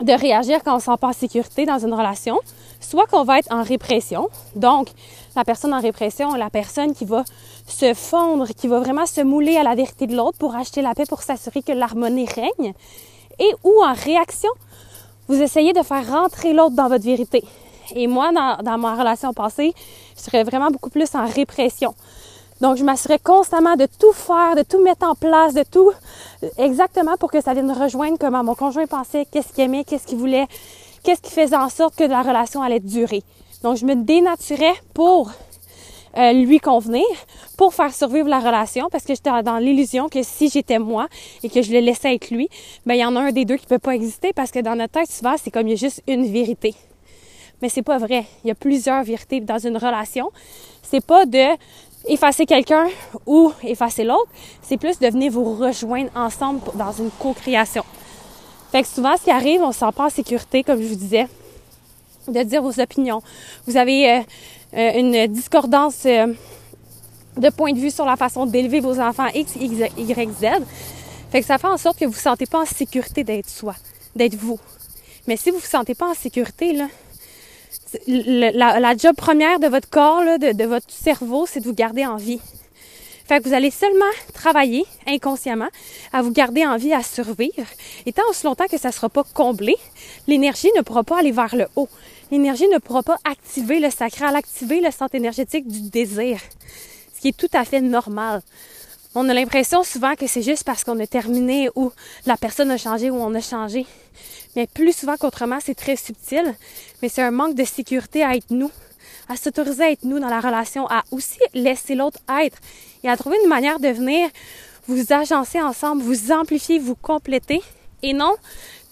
de 0.01 0.13
réagir 0.13 0.63
quand 0.63 0.73
on 0.73 0.75
ne 0.75 0.79
se 0.79 0.85
sent 0.85 0.97
pas 0.99 1.07
en 1.09 1.13
sécurité 1.13 1.65
dans 1.65 1.79
une 1.79 1.93
relation. 1.93 2.39
Soit 2.79 3.07
qu'on 3.07 3.23
va 3.23 3.39
être 3.39 3.51
en 3.51 3.63
répression, 3.63 4.29
donc 4.55 4.89
la 5.35 5.43
personne 5.43 5.73
en 5.73 5.81
répression 5.81 6.35
la 6.35 6.49
personne 6.51 6.93
qui 6.93 7.05
va 7.05 7.23
se 7.67 7.93
fondre, 7.95 8.47
qui 8.47 8.67
va 8.67 8.79
vraiment 8.79 9.07
se 9.07 9.21
mouler 9.21 9.57
à 9.57 9.63
la 9.63 9.73
vérité 9.73 10.05
de 10.05 10.15
l'autre 10.15 10.37
pour 10.37 10.55
acheter 10.55 10.81
la 10.81 10.93
paix, 10.93 11.05
pour 11.07 11.23
s'assurer 11.23 11.63
que 11.63 11.71
l'harmonie 11.71 12.27
règne 12.27 12.73
et 13.39 13.53
ou 13.63 13.81
en 13.83 13.93
réaction, 13.93 14.49
vous 15.27 15.41
essayez 15.41 15.73
de 15.73 15.83
faire 15.83 16.09
rentrer 16.09 16.53
l'autre 16.53 16.75
dans 16.75 16.87
votre 16.87 17.03
vérité. 17.03 17.43
Et 17.95 18.07
moi, 18.07 18.31
dans, 18.31 18.77
ma 18.77 18.95
relation 18.95 19.33
passée, 19.33 19.73
je 20.15 20.21
serais 20.21 20.43
vraiment 20.43 20.71
beaucoup 20.71 20.89
plus 20.89 21.13
en 21.15 21.25
répression. 21.25 21.93
Donc, 22.59 22.77
je 22.77 22.83
m'assurais 22.83 23.19
constamment 23.19 23.75
de 23.75 23.87
tout 23.99 24.13
faire, 24.13 24.55
de 24.55 24.63
tout 24.63 24.81
mettre 24.81 25.07
en 25.07 25.15
place, 25.15 25.53
de 25.53 25.63
tout 25.63 25.91
exactement 26.57 27.15
pour 27.17 27.31
que 27.31 27.39
ça 27.39 27.53
vienne 27.53 27.71
rejoindre 27.71 28.17
comment 28.19 28.43
mon 28.43 28.55
conjoint 28.55 28.87
pensait, 28.87 29.27
qu'est-ce 29.31 29.53
qu'il 29.53 29.65
aimait, 29.65 29.83
qu'est-ce 29.83 30.07
qu'il 30.07 30.17
voulait, 30.17 30.47
qu'est-ce 31.03 31.21
qui 31.21 31.31
faisait 31.31 31.55
en 31.55 31.69
sorte 31.69 31.95
que 31.95 32.03
la 32.03 32.23
relation 32.23 32.61
allait 32.61 32.79
durer. 32.79 33.23
Donc, 33.63 33.77
je 33.77 33.85
me 33.85 33.95
dénaturais 33.95 34.73
pour 34.93 35.31
euh, 36.17 36.33
lui 36.33 36.59
convenir 36.59 37.05
pour 37.57 37.73
faire 37.73 37.93
survivre 37.93 38.29
la 38.29 38.39
relation 38.39 38.87
parce 38.91 39.03
que 39.03 39.13
j'étais 39.13 39.43
dans 39.43 39.57
l'illusion 39.57 40.09
que 40.09 40.23
si 40.23 40.49
j'étais 40.49 40.79
moi 40.79 41.07
et 41.43 41.49
que 41.49 41.61
je 41.61 41.71
le 41.71 41.79
laissais 41.79 42.15
être 42.15 42.29
lui, 42.29 42.49
ben 42.85 42.93
il 42.93 42.99
y 42.99 43.05
en 43.05 43.15
a 43.15 43.21
un 43.21 43.31
des 43.31 43.45
deux 43.45 43.57
qui 43.57 43.65
peut 43.65 43.79
pas 43.79 43.95
exister 43.95 44.33
parce 44.33 44.51
que 44.51 44.59
dans 44.59 44.75
notre 44.75 44.93
tête 44.93 45.11
souvent 45.11 45.35
c'est 45.37 45.51
comme 45.51 45.67
il 45.67 45.71
y 45.71 45.73
a 45.73 45.77
juste 45.77 46.01
une 46.07 46.31
vérité. 46.31 46.75
Mais 47.61 47.69
c'est 47.69 47.81
pas 47.81 47.97
vrai. 47.97 48.25
Il 48.43 48.49
y 48.49 48.51
a 48.51 48.55
plusieurs 48.55 49.03
vérités 49.03 49.39
dans 49.39 49.57
une 49.57 49.77
relation. 49.77 50.29
C'est 50.83 51.03
pas 51.03 51.25
de 51.25 51.57
effacer 52.07 52.45
quelqu'un 52.45 52.87
ou 53.25 53.51
effacer 53.63 54.03
l'autre, 54.03 54.29
c'est 54.61 54.77
plus 54.77 54.99
de 54.99 55.07
venir 55.07 55.31
vous 55.31 55.55
rejoindre 55.55 56.09
ensemble 56.15 56.61
dans 56.75 56.91
une 56.91 57.09
co-création. 57.11 57.83
Fait 58.71 58.81
que 58.81 58.87
souvent, 58.87 59.15
ce 59.17 59.23
qui 59.23 59.31
arrive, 59.31 59.61
on 59.61 59.71
se 59.71 59.79
sent 59.79 59.91
pas 59.95 60.05
en 60.05 60.09
sécurité, 60.09 60.63
comme 60.63 60.81
je 60.81 60.87
vous 60.87 60.95
disais, 60.95 61.27
de 62.27 62.43
dire 62.43 62.61
vos 62.61 62.79
opinions. 62.79 63.21
Vous 63.65 63.77
avez 63.77 64.11
euh, 64.11 64.19
euh, 64.77 64.91
une 64.95 65.27
discordance 65.27 66.05
euh, 66.05 66.27
de 67.37 67.49
point 67.49 67.73
de 67.73 67.79
vue 67.79 67.91
sur 67.91 68.05
la 68.05 68.15
façon 68.15 68.45
d'élever 68.45 68.79
vos 68.79 68.99
enfants 68.99 69.27
X, 69.33 69.55
Y, 69.55 70.29
Z. 70.31 70.45
Fait 71.31 71.41
que 71.41 71.45
ça 71.45 71.57
fait 71.57 71.67
en 71.67 71.77
sorte 71.77 71.97
que 71.97 72.05
vous 72.05 72.11
ne 72.11 72.15
vous 72.15 72.21
sentez 72.21 72.45
pas 72.45 72.61
en 72.61 72.65
sécurité 72.65 73.23
d'être 73.23 73.49
soi, 73.49 73.75
d'être 74.15 74.35
vous. 74.35 74.59
Mais 75.27 75.35
si 75.35 75.49
vous 75.49 75.57
ne 75.57 75.61
vous 75.61 75.67
sentez 75.67 75.95
pas 75.95 76.09
en 76.09 76.13
sécurité, 76.13 76.73
là, 76.73 76.87
la, 78.79 78.97
job 78.97 79.15
première 79.15 79.59
de 79.59 79.67
votre 79.67 79.89
corps, 79.89 80.21
de, 80.21 80.53
de 80.53 80.63
votre 80.63 80.89
cerveau, 80.89 81.45
c'est 81.45 81.59
de 81.59 81.65
vous 81.65 81.73
garder 81.73 82.05
en 82.05 82.15
vie. 82.15 82.39
Fait 83.27 83.41
que 83.41 83.47
vous 83.47 83.53
allez 83.53 83.71
seulement 83.71 84.05
travailler 84.33 84.85
inconsciemment 85.05 85.67
à 86.13 86.21
vous 86.21 86.31
garder 86.31 86.65
en 86.65 86.77
vie, 86.77 86.93
à 86.93 87.03
survivre. 87.03 87.67
Et 88.05 88.13
tant 88.13 88.23
aussi 88.29 88.45
longtemps 88.45 88.67
que 88.67 88.77
ça 88.77 88.89
ne 88.89 88.93
sera 88.93 89.09
pas 89.09 89.23
comblé, 89.33 89.75
l'énergie 90.27 90.71
ne 90.77 90.81
pourra 90.81 91.03
pas 91.03 91.19
aller 91.19 91.31
vers 91.31 91.55
le 91.55 91.67
haut 91.75 91.89
l'énergie 92.31 92.67
ne 92.67 92.77
pourra 92.77 93.03
pas 93.03 93.17
activer 93.23 93.79
le 93.79 93.89
sacral, 93.89 94.35
activer 94.35 94.81
le 94.81 94.91
centre 94.91 95.15
énergétique 95.15 95.67
du 95.67 95.89
désir, 95.89 96.39
ce 97.15 97.21
qui 97.21 97.29
est 97.29 97.37
tout 97.37 97.49
à 97.53 97.65
fait 97.65 97.81
normal. 97.81 98.41
On 99.15 99.27
a 99.29 99.33
l'impression 99.33 99.83
souvent 99.83 100.15
que 100.15 100.27
c'est 100.27 100.41
juste 100.41 100.63
parce 100.63 100.83
qu'on 100.83 100.99
a 100.99 101.07
terminé 101.07 101.69
ou 101.75 101.91
la 102.25 102.37
personne 102.37 102.69
a 102.69 102.77
changé 102.77 103.09
ou 103.09 103.15
on 103.15 103.33
a 103.33 103.41
changé. 103.41 103.85
Mais 104.55 104.67
plus 104.67 104.95
souvent 104.95 105.15
qu'autrement, 105.17 105.59
c'est 105.63 105.75
très 105.75 105.95
subtil. 105.95 106.55
Mais 107.01 107.09
c'est 107.09 107.23
un 107.23 107.31
manque 107.31 107.55
de 107.55 107.63
sécurité 107.63 108.23
à 108.23 108.35
être 108.35 108.51
nous, 108.51 108.71
à 109.27 109.35
s'autoriser 109.35 109.83
à 109.83 109.91
être 109.91 110.03
nous 110.03 110.19
dans 110.19 110.29
la 110.29 110.39
relation, 110.39 110.87
à 110.89 111.03
aussi 111.11 111.39
laisser 111.53 111.95
l'autre 111.95 112.19
être 112.43 112.57
et 113.03 113.09
à 113.09 113.17
trouver 113.17 113.37
une 113.43 113.49
manière 113.49 113.79
de 113.79 113.89
venir 113.89 114.29
vous 114.87 115.13
agencer 115.13 115.61
ensemble, 115.61 116.01
vous 116.01 116.31
amplifier, 116.31 116.79
vous 116.79 116.95
compléter 116.95 117.61
et 118.03 118.13
non 118.13 118.33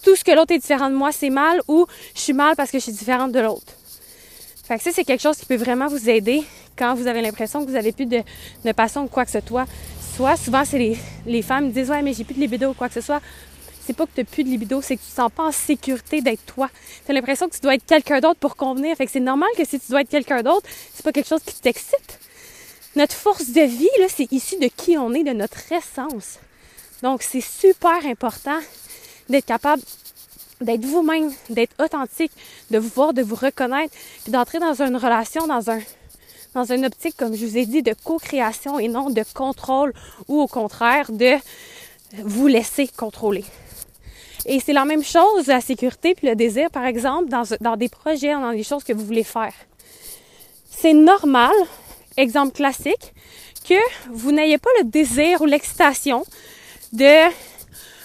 tout 0.03 0.15
ce 0.15 0.23
que 0.23 0.31
l'autre 0.31 0.53
est 0.53 0.59
différent 0.59 0.89
de 0.89 0.95
moi, 0.95 1.11
c'est 1.11 1.31
mal 1.31 1.61
ou 1.67 1.87
je 2.13 2.19
suis 2.19 2.33
mal 2.33 2.55
parce 2.55 2.69
que 2.69 2.77
je 2.77 2.83
suis 2.83 2.91
différente 2.93 3.31
de 3.31 3.39
l'autre. 3.39 3.73
Fait 4.67 4.77
que 4.77 4.83
ça, 4.83 4.91
c'est 4.93 5.03
quelque 5.03 5.21
chose 5.21 5.37
qui 5.37 5.45
peut 5.45 5.55
vraiment 5.55 5.87
vous 5.87 6.09
aider 6.09 6.43
quand 6.77 6.93
vous 6.93 7.07
avez 7.07 7.21
l'impression 7.21 7.63
que 7.65 7.69
vous 7.69 7.75
avez 7.75 7.91
plus 7.91 8.05
de, 8.05 8.23
passion 8.73 9.03
ou 9.03 9.07
quoi 9.07 9.25
que 9.25 9.31
ce 9.31 9.39
soit. 9.45 9.65
Soit, 10.15 10.37
souvent, 10.37 10.63
c'est 10.63 10.77
les, 10.77 10.97
les 11.25 11.41
femmes 11.41 11.67
qui 11.67 11.73
disent 11.73 11.89
Ouais, 11.89 12.01
mais 12.01 12.13
j'ai 12.13 12.23
plus 12.23 12.35
de 12.35 12.39
libido 12.39 12.69
ou 12.69 12.73
quoi 12.73 12.87
que 12.87 12.93
ce 12.93 13.01
soit. 13.01 13.21
C'est 13.85 13.93
pas 13.93 14.05
que 14.05 14.11
tu 14.15 14.21
n'as 14.21 14.25
plus 14.25 14.43
de 14.43 14.49
libido, 14.49 14.81
c'est 14.81 14.95
que 14.95 15.01
tu 15.01 15.09
te 15.09 15.15
sens 15.15 15.31
pas 15.31 15.43
en 15.43 15.51
sécurité 15.51 16.21
d'être 16.21 16.43
toi. 16.45 16.69
Tu 17.05 17.11
as 17.11 17.13
l'impression 17.13 17.47
que 17.47 17.53
tu 17.53 17.61
dois 17.61 17.75
être 17.75 17.85
quelqu'un 17.85 18.19
d'autre 18.19 18.39
pour 18.39 18.55
convenir. 18.55 18.95
Fait 18.95 19.05
que 19.05 19.11
c'est 19.11 19.19
normal 19.19 19.49
que 19.57 19.65
si 19.65 19.79
tu 19.79 19.91
dois 19.91 20.01
être 20.01 20.09
quelqu'un 20.09 20.41
d'autre, 20.41 20.67
c'est 20.93 21.03
pas 21.03 21.11
quelque 21.11 21.29
chose 21.29 21.43
qui 21.45 21.59
t'excite. 21.61 22.19
Notre 22.95 23.15
force 23.15 23.49
de 23.49 23.61
vie, 23.61 23.89
c'est 24.09 24.31
ici 24.31 24.57
de 24.57 24.67
qui 24.67 24.97
on 24.97 25.13
est, 25.13 25.23
de 25.23 25.33
notre 25.33 25.71
essence. 25.71 26.39
Donc, 27.03 27.23
c'est 27.23 27.41
super 27.41 28.05
important 28.05 28.59
d'être 29.29 29.45
capable 29.45 29.81
d'être 30.61 30.85
vous-même, 30.85 31.31
d'être 31.49 31.75
authentique, 31.83 32.31
de 32.71 32.77
vous 32.77 32.89
voir, 32.89 33.13
de 33.13 33.21
vous 33.21 33.35
reconnaître, 33.35 33.93
puis 34.23 34.31
d'entrer 34.31 34.59
dans 34.59 34.81
une 34.81 34.95
relation, 34.95 35.47
dans 35.47 35.69
un 35.69 35.79
dans 36.53 36.71
une 36.71 36.85
optique, 36.85 37.17
comme 37.17 37.35
je 37.35 37.45
vous 37.45 37.57
ai 37.57 37.65
dit, 37.65 37.83
de 37.83 37.93
co-création 38.05 38.79
et 38.79 38.87
non 38.87 39.09
de 39.09 39.23
contrôle 39.33 39.93
ou 40.29 40.39
au 40.39 40.47
contraire 40.47 41.11
de 41.11 41.33
vous 42.23 42.47
laisser 42.47 42.87
contrôler. 42.87 43.43
Et 44.45 44.61
c'est 44.61 44.71
la 44.71 44.85
même 44.85 45.03
chose, 45.03 45.47
la 45.47 45.59
sécurité 45.59 46.15
puis 46.15 46.27
le 46.29 46.35
désir, 46.35 46.69
par 46.71 46.85
exemple, 46.85 47.27
dans, 47.27 47.43
dans 47.59 47.75
des 47.75 47.89
projets, 47.89 48.31
dans 48.31 48.53
des 48.53 48.63
choses 48.63 48.85
que 48.85 48.93
vous 48.93 49.05
voulez 49.05 49.25
faire. 49.25 49.53
C'est 50.69 50.93
normal, 50.93 51.53
exemple 52.17 52.53
classique, 52.53 53.13
que 53.67 53.79
vous 54.11 54.31
n'ayez 54.31 54.57
pas 54.57 54.69
le 54.79 54.85
désir 54.85 55.41
ou 55.41 55.45
l'excitation 55.45 56.25
de 56.93 57.29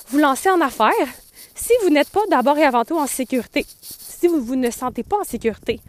vous 0.08 0.18
lancer 0.18 0.50
en 0.50 0.60
affaires 0.60 1.08
si 1.54 1.72
vous 1.82 1.90
n'êtes 1.90 2.08
pas 2.08 2.22
d'abord 2.30 2.58
et 2.58 2.64
avant 2.64 2.84
tout 2.84 2.98
en 2.98 3.06
sécurité. 3.06 3.66
Si 3.82 4.26
vous, 4.26 4.40
vous 4.42 4.56
ne 4.56 4.70
sentez 4.70 5.02
pas 5.02 5.18
en 5.18 5.24
sécurité. 5.24 5.80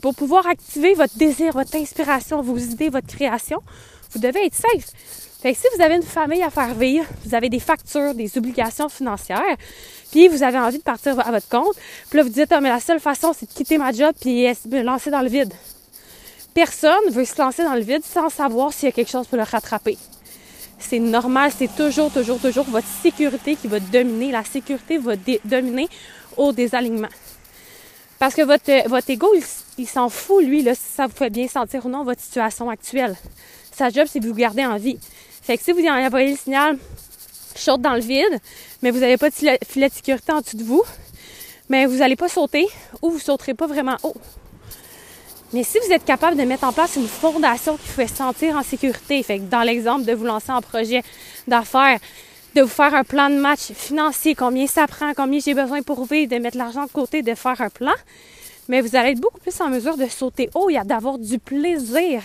Pour 0.00 0.14
pouvoir 0.14 0.46
activer 0.46 0.94
votre 0.94 1.16
désir, 1.16 1.52
votre 1.52 1.76
inspiration, 1.76 2.40
vos 2.42 2.56
idées, 2.56 2.88
votre 2.88 3.06
création, 3.06 3.60
vous 4.12 4.20
devez 4.20 4.46
être 4.46 4.54
safe. 4.54 4.92
Si 5.42 5.66
vous 5.74 5.82
avez 5.82 5.96
une 5.96 6.02
famille 6.02 6.42
à 6.42 6.50
faire 6.50 6.74
vivre, 6.74 7.06
vous 7.24 7.34
avez 7.34 7.48
des 7.48 7.60
factures, 7.60 8.14
des 8.14 8.36
obligations 8.36 8.88
financières, 8.88 9.56
puis 10.10 10.28
vous 10.28 10.42
avez 10.42 10.58
envie 10.58 10.78
de 10.78 10.82
partir 10.82 11.18
à 11.18 11.30
votre 11.30 11.48
compte, 11.48 11.74
puis 12.08 12.18
là 12.18 12.22
vous 12.22 12.28
dites, 12.28 12.52
ah, 12.52 12.60
mais 12.60 12.68
la 12.68 12.80
seule 12.80 13.00
façon, 13.00 13.32
c'est 13.36 13.46
de 13.46 13.54
quitter 13.54 13.78
ma 13.78 13.92
job 13.92 14.14
puis 14.20 14.46
me 14.68 14.82
lancer 14.82 15.10
dans 15.10 15.22
le 15.22 15.28
vide. 15.28 15.52
Personne 16.54 17.10
veut 17.10 17.24
se 17.24 17.40
lancer 17.40 17.62
dans 17.62 17.74
le 17.74 17.80
vide 17.80 18.04
sans 18.04 18.28
savoir 18.28 18.72
s'il 18.72 18.86
y 18.86 18.88
a 18.88 18.92
quelque 18.92 19.10
chose 19.10 19.26
pour 19.26 19.38
le 19.38 19.44
rattraper. 19.44 19.96
C'est 20.78 20.98
normal, 20.98 21.52
c'est 21.56 21.74
toujours, 21.74 22.10
toujours, 22.10 22.38
toujours 22.40 22.64
votre 22.64 22.86
sécurité 23.02 23.54
qui 23.54 23.68
va 23.68 23.80
dominer. 23.80 24.32
La 24.32 24.44
sécurité 24.44 24.98
va 24.98 25.14
dominer 25.44 25.88
au 26.36 26.52
désalignement. 26.52 27.08
Parce 28.18 28.34
que 28.34 28.42
votre, 28.42 28.88
votre 28.88 29.10
ego, 29.10 29.28
il, 29.78 29.86
s'en 29.86 30.08
fout, 30.08 30.44
lui, 30.44 30.62
là, 30.62 30.74
si 30.74 30.82
ça 30.94 31.06
vous 31.06 31.14
fait 31.14 31.30
bien 31.30 31.48
sentir 31.48 31.86
ou 31.86 31.88
non 31.88 32.04
votre 32.04 32.20
situation 32.20 32.68
actuelle. 32.68 33.16
Sa 33.72 33.90
job, 33.90 34.06
c'est 34.10 34.20
de 34.20 34.28
vous 34.28 34.34
garder 34.34 34.64
en 34.64 34.76
vie. 34.76 34.98
Fait 35.42 35.56
que 35.56 35.64
si 35.64 35.72
vous 35.72 35.86
envoyez 35.86 36.32
le 36.32 36.36
signal, 36.36 36.78
short 37.56 37.80
dans 37.80 37.94
le 37.94 38.00
vide, 38.00 38.40
mais 38.82 38.90
vous 38.90 39.00
n'avez 39.00 39.16
pas 39.16 39.30
de 39.30 39.34
filet 39.34 39.88
de 39.88 39.94
sécurité 39.94 40.32
en 40.32 40.40
dessous 40.40 40.56
de 40.56 40.64
vous, 40.64 40.82
mais 41.68 41.86
vous 41.86 41.96
n'allez 41.96 42.16
pas 42.16 42.28
sauter 42.28 42.66
ou 43.00 43.10
vous 43.10 43.18
sauterez 43.18 43.54
pas 43.54 43.66
vraiment 43.66 43.96
haut. 44.02 44.16
Mais 45.52 45.64
si 45.64 45.78
vous 45.84 45.92
êtes 45.92 46.04
capable 46.04 46.36
de 46.36 46.44
mettre 46.44 46.64
en 46.64 46.72
place 46.72 46.94
une 46.94 47.08
fondation 47.08 47.76
qui 47.76 47.88
vous 47.88 47.94
fait 47.94 48.06
sentir 48.06 48.56
en 48.56 48.62
sécurité, 48.62 49.22
fait 49.24 49.38
que 49.38 49.44
dans 49.44 49.62
l'exemple 49.62 50.04
de 50.04 50.12
vous 50.12 50.24
lancer 50.24 50.52
en 50.52 50.62
projet 50.62 51.02
d'affaires, 51.48 51.98
de 52.54 52.62
vous 52.62 52.68
faire 52.68 52.94
un 52.94 53.02
plan 53.02 53.28
de 53.30 53.34
match 53.34 53.72
financier, 53.72 54.36
combien 54.36 54.68
ça 54.68 54.86
prend, 54.86 55.12
combien 55.14 55.40
j'ai 55.40 55.54
besoin 55.54 55.82
pour 55.82 56.04
vivre, 56.04 56.30
de 56.30 56.40
mettre 56.40 56.56
l'argent 56.56 56.84
de 56.84 56.90
côté, 56.90 57.22
de 57.22 57.34
faire 57.34 57.60
un 57.60 57.68
plan, 57.68 57.94
mais 58.68 58.80
vous 58.80 58.94
allez 58.94 59.10
être 59.10 59.20
beaucoup 59.20 59.40
plus 59.40 59.60
en 59.60 59.68
mesure 59.68 59.96
de 59.96 60.06
sauter 60.06 60.48
haut 60.54 60.70
et 60.70 60.78
d'avoir 60.84 61.18
du 61.18 61.40
plaisir 61.40 62.22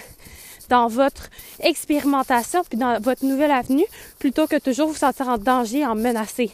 dans 0.69 0.87
votre 0.87 1.29
expérimentation 1.61 2.63
puis 2.67 2.77
dans 2.77 2.99
votre 2.99 3.25
nouvelle 3.25 3.51
avenue 3.51 3.85
plutôt 4.19 4.45
que 4.45 4.57
toujours 4.57 4.89
vous 4.89 4.95
sentir 4.95 5.29
en 5.29 5.39
danger, 5.39 5.85
en 5.85 5.95
menacé. 5.95 6.51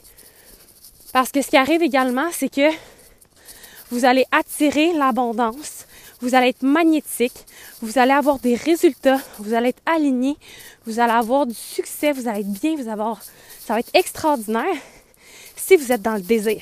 Parce 1.11 1.31
que 1.31 1.41
ce 1.41 1.49
qui 1.49 1.57
arrive 1.57 1.81
également, 1.81 2.29
c'est 2.31 2.49
que 2.49 2.69
vous 3.89 4.05
allez 4.05 4.25
attirer 4.31 4.93
l'abondance, 4.93 5.85
vous 6.21 6.35
allez 6.35 6.49
être 6.49 6.63
magnétique, 6.63 7.45
vous 7.81 7.97
allez 7.97 8.11
avoir 8.11 8.39
des 8.39 8.55
résultats, 8.55 9.19
vous 9.39 9.53
allez 9.53 9.69
être 9.69 9.81
aligné, 9.85 10.37
vous 10.85 10.99
allez 10.99 11.13
avoir 11.13 11.45
du 11.45 11.53
succès, 11.53 12.11
vous 12.11 12.27
allez 12.27 12.41
être 12.41 12.51
bien, 12.51 12.75
vous 12.75 12.81
allez 12.81 12.91
avoir, 12.91 13.21
ça 13.23 13.73
va 13.73 13.79
être 13.79 13.91
extraordinaire 13.93 14.75
si 15.55 15.75
vous 15.75 15.91
êtes 15.91 16.01
dans 16.01 16.15
le 16.15 16.21
désir. 16.21 16.61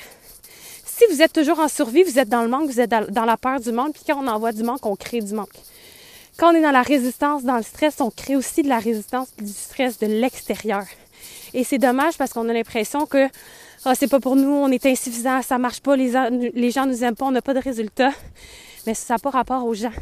Si 0.84 1.04
vous 1.10 1.22
êtes 1.22 1.32
toujours 1.32 1.60
en 1.60 1.68
survie, 1.68 2.02
vous 2.02 2.18
êtes 2.18 2.28
dans 2.28 2.42
le 2.42 2.48
manque, 2.48 2.68
vous 2.68 2.80
êtes 2.80 2.90
dans 2.90 3.24
la 3.24 3.36
peur 3.36 3.60
du 3.60 3.72
manque, 3.72 3.94
puis 3.94 4.02
quand 4.06 4.22
on 4.22 4.26
envoie 4.26 4.52
du 4.52 4.62
manque, 4.62 4.84
on 4.84 4.96
crée 4.96 5.20
du 5.20 5.32
manque. 5.34 5.48
Quand 6.36 6.52
on 6.52 6.54
est 6.54 6.62
dans 6.62 6.70
la 6.70 6.82
résistance, 6.82 7.42
dans 7.42 7.56
le 7.56 7.62
stress, 7.62 8.00
on 8.00 8.10
crée 8.10 8.36
aussi 8.36 8.62
de 8.62 8.68
la 8.68 8.78
résistance 8.78 9.28
du 9.38 9.52
stress 9.52 9.98
de 9.98 10.06
l'extérieur. 10.06 10.84
Et 11.52 11.64
c'est 11.64 11.78
dommage 11.78 12.16
parce 12.16 12.32
qu'on 12.32 12.48
a 12.48 12.52
l'impression 12.52 13.06
que 13.06 13.28
ah, 13.84 13.94
c'est 13.94 14.08
pas 14.08 14.20
pour 14.20 14.36
nous, 14.36 14.50
on 14.50 14.68
est 14.70 14.84
insuffisant, 14.84 15.40
ça 15.42 15.56
marche 15.58 15.80
pas, 15.80 15.96
les, 15.96 16.12
les 16.54 16.70
gens 16.70 16.84
nous 16.84 17.02
aiment 17.02 17.16
pas, 17.16 17.24
on 17.24 17.30
n'a 17.30 17.42
pas 17.42 17.54
de 17.54 17.60
résultats. 17.60 18.12
Mais 18.86 18.94
ça 18.94 19.14
n'a 19.14 19.18
pas 19.18 19.30
rapport 19.30 19.64
aux 19.64 19.74
gens. 19.74 19.92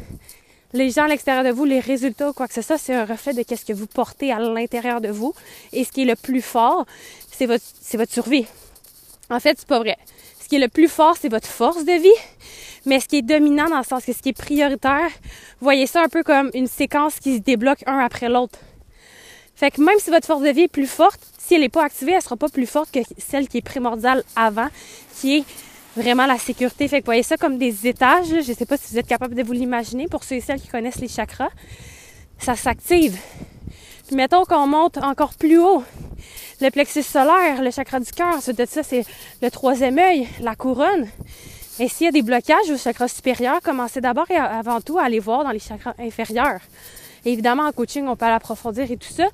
Les 0.71 0.91
gens 0.91 1.05
à 1.05 1.07
l'extérieur 1.07 1.43
de 1.43 1.49
vous, 1.49 1.65
les 1.65 1.79
résultats 1.79 2.29
ou 2.29 2.33
quoi 2.33 2.47
que 2.47 2.53
ce 2.53 2.61
soit, 2.61 2.77
c'est 2.77 2.93
un 2.93 3.05
reflet 3.05 3.33
de 3.33 3.43
ce 3.43 3.65
que 3.65 3.73
vous 3.73 3.87
portez 3.87 4.31
à 4.31 4.39
l'intérieur 4.39 5.01
de 5.01 5.09
vous. 5.09 5.33
Et 5.73 5.83
ce 5.83 5.91
qui 5.91 6.03
est 6.03 6.05
le 6.05 6.15
plus 6.15 6.43
fort, 6.43 6.85
c'est 7.31 7.47
votre, 7.47 8.11
survie. 8.11 8.45
En 9.31 9.39
fait, 9.39 9.57
c'est 9.57 9.67
pas 9.67 9.79
vrai. 9.79 9.97
Ce 10.41 10.47
qui 10.47 10.57
est 10.57 10.59
le 10.59 10.67
plus 10.67 10.87
fort, 10.87 11.15
c'est 11.19 11.29
votre 11.29 11.47
force 11.47 11.85
de 11.85 11.93
vie. 11.93 12.09
Mais 12.85 12.99
ce 12.99 13.07
qui 13.07 13.17
est 13.17 13.21
dominant 13.23 13.67
dans 13.67 13.79
le 13.79 13.83
sens 13.83 14.05
que 14.05 14.13
ce 14.13 14.21
qui 14.21 14.29
est 14.29 14.33
prioritaire, 14.37 15.09
voyez 15.59 15.87
ça 15.87 16.03
un 16.03 16.07
peu 16.07 16.23
comme 16.23 16.51
une 16.53 16.67
séquence 16.67 17.19
qui 17.19 17.37
se 17.37 17.41
débloque 17.41 17.83
un 17.87 17.97
après 17.97 18.29
l'autre. 18.29 18.59
Fait 19.55 19.71
que 19.71 19.81
même 19.81 19.97
si 19.99 20.09
votre 20.11 20.27
force 20.27 20.43
de 20.43 20.49
vie 20.49 20.61
est 20.61 20.67
plus 20.67 20.87
forte, 20.87 21.19
si 21.37 21.55
elle 21.55 21.61
n'est 21.61 21.69
pas 21.69 21.83
activée, 21.83 22.13
elle 22.13 22.21
sera 22.21 22.37
pas 22.37 22.47
plus 22.47 22.67
forte 22.67 22.91
que 22.91 22.99
celle 23.17 23.47
qui 23.47 23.57
est 23.57 23.61
primordiale 23.61 24.23
avant, 24.35 24.67
qui 25.19 25.37
est 25.37 25.43
vraiment 25.95 26.25
la 26.25 26.37
sécurité. 26.37 26.87
Fait 26.87 27.01
que 27.01 27.05
voyez 27.05 27.23
ça 27.23 27.37
comme 27.37 27.57
des 27.57 27.87
étages. 27.87 28.27
Je 28.27 28.49
ne 28.49 28.55
sais 28.55 28.65
pas 28.65 28.77
si 28.77 28.91
vous 28.91 28.99
êtes 28.99 29.07
capable 29.07 29.35
de 29.35 29.43
vous 29.43 29.53
l'imaginer 29.53 30.07
pour 30.07 30.23
ceux 30.23 30.35
et 30.35 30.41
celles 30.41 30.61
qui 30.61 30.67
connaissent 30.67 30.99
les 30.99 31.07
chakras. 31.07 31.49
Ça 32.37 32.55
s'active. 32.55 33.17
Puis 34.07 34.15
mettons 34.15 34.45
qu'on 34.45 34.67
monte 34.67 34.97
encore 34.97 35.33
plus 35.33 35.59
haut. 35.59 35.83
Le 36.61 36.69
plexus 36.71 37.03
solaire, 37.03 37.61
le 37.61 37.71
chakra 37.71 37.99
du 37.99 38.11
cœur, 38.11 38.39
de 38.45 38.65
ça, 38.65 38.83
c'est 38.83 39.05
le 39.41 39.49
troisième 39.49 39.97
œil, 39.97 40.27
la 40.41 40.55
couronne. 40.55 41.07
Et 41.79 41.87
s'il 41.87 42.05
y 42.05 42.07
a 42.09 42.11
des 42.11 42.21
blocages 42.21 42.69
au 42.69 42.77
chakra 42.77 43.07
supérieur, 43.07 43.61
commencez 43.61 44.01
d'abord 44.01 44.29
et 44.29 44.35
avant 44.35 44.81
tout 44.81 44.97
à 44.97 45.03
aller 45.03 45.19
voir 45.19 45.45
dans 45.45 45.51
les 45.51 45.59
chakras 45.59 45.93
inférieurs. 45.97 46.59
évidemment, 47.23 47.63
en 47.63 47.71
coaching, 47.71 48.05
on 48.07 48.17
peut 48.17 48.25
l'approfondir 48.25 48.91
et 48.91 48.97
tout 48.97 49.13
ça. 49.13 49.27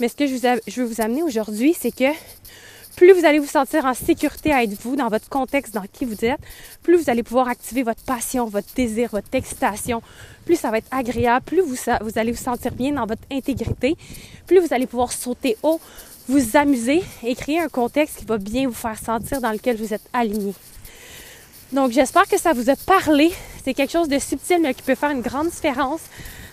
Mais 0.00 0.08
ce 0.08 0.16
que 0.16 0.26
je, 0.26 0.34
vous 0.34 0.60
je 0.66 0.82
veux 0.82 0.86
vous 0.86 1.00
amener 1.00 1.22
aujourd'hui, 1.22 1.76
c'est 1.78 1.92
que 1.92 2.10
plus 2.96 3.12
vous 3.12 3.24
allez 3.24 3.38
vous 3.38 3.46
sentir 3.46 3.84
en 3.84 3.94
sécurité 3.94 4.52
à 4.52 4.62
être 4.62 4.80
vous 4.82 4.96
dans 4.96 5.08
votre 5.08 5.28
contexte, 5.28 5.74
dans 5.74 5.84
qui 5.92 6.04
vous 6.04 6.24
êtes, 6.24 6.40
plus 6.82 6.96
vous 6.96 7.10
allez 7.10 7.22
pouvoir 7.22 7.48
activer 7.48 7.82
votre 7.82 8.02
passion, 8.02 8.46
votre 8.46 8.72
désir, 8.74 9.10
votre 9.12 9.28
excitation, 9.32 10.02
plus 10.44 10.56
ça 10.56 10.70
va 10.70 10.78
être 10.78 10.88
agréable, 10.90 11.44
plus 11.44 11.60
vous, 11.60 11.76
vous 12.02 12.18
allez 12.18 12.32
vous 12.32 12.42
sentir 12.42 12.72
bien 12.72 12.92
dans 12.92 13.06
votre 13.06 13.22
intégrité, 13.30 13.96
plus 14.46 14.60
vous 14.60 14.72
allez 14.72 14.86
pouvoir 14.86 15.12
sauter 15.12 15.56
haut, 15.62 15.80
vous 16.28 16.56
amuser 16.56 17.02
et 17.22 17.34
créer 17.34 17.60
un 17.60 17.68
contexte 17.68 18.18
qui 18.18 18.24
va 18.24 18.38
bien 18.38 18.68
vous 18.68 18.74
faire 18.74 18.98
sentir 18.98 19.40
dans 19.40 19.52
lequel 19.52 19.76
vous 19.76 19.92
êtes 19.92 20.08
aligné. 20.12 20.54
Donc 21.72 21.90
j'espère 21.90 22.28
que 22.28 22.38
ça 22.38 22.52
vous 22.52 22.68
a 22.68 22.76
parlé. 22.76 23.32
C'est 23.64 23.74
quelque 23.74 23.92
chose 23.92 24.08
de 24.08 24.18
subtil 24.18 24.58
mais 24.60 24.74
qui 24.74 24.82
peut 24.82 24.94
faire 24.94 25.10
une 25.10 25.22
grande 25.22 25.48
différence. 25.48 26.00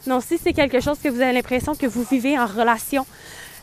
Donc 0.07 0.23
si 0.23 0.37
c'est 0.41 0.53
quelque 0.53 0.79
chose 0.79 0.97
que 1.03 1.09
vous 1.09 1.21
avez 1.21 1.33
l'impression 1.33 1.75
que 1.75 1.85
vous 1.85 2.03
vivez 2.03 2.39
en 2.39 2.45
relation 2.45 3.05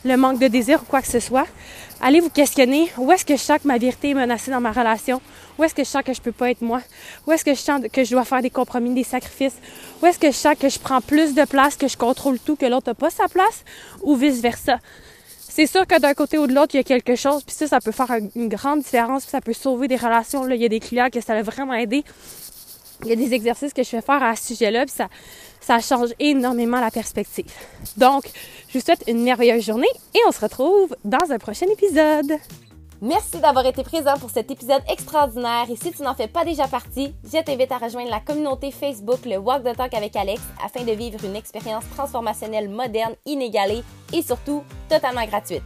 le 0.07 0.17
manque 0.17 0.39
de 0.39 0.47
désir 0.47 0.81
ou 0.81 0.85
quoi 0.85 1.01
que 1.01 1.07
ce 1.07 1.19
soit, 1.19 1.47
allez 2.01 2.19
vous 2.19 2.29
questionner 2.29 2.89
où 2.97 3.11
est-ce 3.11 3.25
que 3.25 3.35
je 3.35 3.41
sens 3.41 3.59
que 3.59 3.67
ma 3.67 3.77
vérité 3.77 4.11
est 4.11 4.13
menacée 4.13 4.51
dans 4.51 4.61
ma 4.61 4.71
relation, 4.71 5.21
où 5.57 5.63
est-ce 5.63 5.75
que 5.75 5.83
je 5.83 5.89
sens 5.89 6.03
que 6.03 6.13
je 6.13 6.21
peux 6.21 6.31
pas 6.31 6.51
être 6.51 6.61
moi, 6.61 6.81
où 7.25 7.31
est-ce 7.31 7.43
que 7.43 7.53
je 7.53 7.59
sens 7.59 7.81
que 7.91 8.03
je 8.03 8.11
dois 8.11 8.25
faire 8.25 8.41
des 8.41 8.49
compromis, 8.49 8.93
des 8.93 9.03
sacrifices, 9.03 9.55
où 10.01 10.05
est-ce 10.05 10.19
que 10.19 10.27
je 10.27 10.35
sens 10.35 10.55
que 10.59 10.69
je 10.69 10.79
prends 10.79 11.01
plus 11.01 11.33
de 11.33 11.43
place, 11.45 11.75
que 11.75 11.87
je 11.87 11.97
contrôle 11.97 12.39
tout, 12.39 12.55
que 12.55 12.65
l'autre 12.65 12.89
n'a 12.89 12.95
pas 12.95 13.09
sa 13.09 13.27
place, 13.27 13.63
ou 14.01 14.15
vice-versa. 14.15 14.79
C'est 15.57 15.65
sûr 15.65 15.87
que 15.87 15.99
d'un 15.99 16.13
côté 16.13 16.37
ou 16.37 16.45
de 16.45 16.53
l'autre, 16.53 16.75
il 16.75 16.77
y 16.77 16.81
a 16.81 16.83
quelque 16.83 17.15
chose, 17.15 17.43
puis 17.43 17.55
ça, 17.55 17.67
ça 17.67 17.79
peut 17.81 17.91
faire 17.91 18.11
une 18.35 18.47
grande 18.47 18.81
différence, 18.81 19.23
puis 19.23 19.31
ça 19.31 19.41
peut 19.41 19.53
sauver 19.53 19.87
des 19.87 19.95
relations. 19.95 20.47
Il 20.47 20.61
y 20.61 20.65
a 20.65 20.69
des 20.69 20.79
clients 20.79 21.09
que 21.11 21.19
ça 21.19 21.33
a 21.33 21.41
vraiment 21.41 21.73
aidé. 21.73 22.03
Il 23.03 23.09
y 23.09 23.11
a 23.11 23.15
des 23.15 23.33
exercices 23.33 23.73
que 23.73 23.81
je 23.81 23.89
fais 23.89 24.01
faire 24.01 24.21
à 24.21 24.35
ce 24.35 24.53
sujet-là, 24.53 24.85
puis 24.85 24.93
ça, 24.95 25.07
ça 25.67 25.81
change 25.81 26.11
énormément 26.17 26.79
la 26.79 26.89
perspective. 26.89 27.51
Donc, 27.97 28.31
je 28.69 28.77
vous 28.79 28.85
souhaite 28.85 29.03
une 29.05 29.21
merveilleuse 29.21 29.65
journée 29.65 29.89
et 30.15 30.19
on 30.25 30.31
se 30.31 30.39
retrouve 30.39 30.95
dans 31.03 31.29
un 31.29 31.37
prochain 31.37 31.65
épisode. 31.69 32.39
Merci 33.01 33.39
d'avoir 33.39 33.65
été 33.65 33.83
présent 33.83 34.17
pour 34.17 34.29
cet 34.29 34.49
épisode 34.49 34.81
extraordinaire 34.89 35.65
et 35.69 35.75
si 35.75 35.91
tu 35.91 36.03
n'en 36.03 36.15
fais 36.15 36.29
pas 36.29 36.45
déjà 36.45 36.67
partie, 36.69 37.13
je 37.25 37.43
t'invite 37.43 37.71
à 37.73 37.79
rejoindre 37.79 38.09
la 38.09 38.21
communauté 38.21 38.71
Facebook 38.71 39.25
Le 39.25 39.37
Walk 39.37 39.63
the 39.65 39.75
Talk 39.75 39.93
avec 39.93 40.15
Alex 40.15 40.41
afin 40.63 40.85
de 40.85 40.93
vivre 40.93 41.19
une 41.25 41.35
expérience 41.35 41.83
transformationnelle 41.95 42.69
moderne, 42.69 43.15
inégalée 43.25 43.83
et 44.13 44.21
surtout 44.21 44.63
totalement 44.87 45.25
gratuite. 45.25 45.63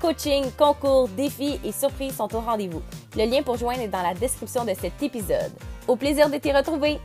Coaching, 0.00 0.46
concours, 0.58 1.08
défis 1.10 1.60
et 1.64 1.70
surprises 1.70 2.16
sont 2.16 2.34
au 2.34 2.40
rendez-vous. 2.40 2.82
Le 3.16 3.24
lien 3.24 3.42
pour 3.42 3.56
joindre 3.56 3.82
est 3.82 3.88
dans 3.88 4.02
la 4.02 4.14
description 4.14 4.64
de 4.64 4.74
cet 4.74 5.00
épisode. 5.00 5.52
Au 5.86 5.94
plaisir 5.94 6.28
de 6.28 6.38
t'y 6.38 6.50
retrouver! 6.50 6.98